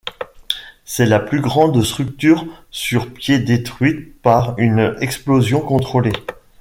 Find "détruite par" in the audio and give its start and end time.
3.37-4.55